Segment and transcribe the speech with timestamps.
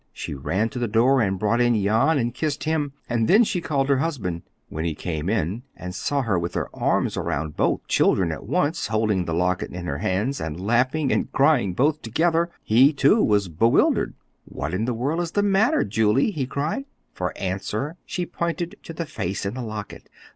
[0.11, 3.61] She ran to the door and brought in Jan and kissed him; and then she
[3.61, 4.41] called her husband.
[4.67, 8.87] When he came in and saw her with her arms around both children at once,
[8.87, 13.47] holding the locket in her hands, and laughing and crying both together, he, too, was
[13.47, 14.15] bewildered.
[14.45, 16.85] "What in the world is the matter, Julie?" he cried.
[17.13, 20.09] For answer, she pointed to the face in the locket.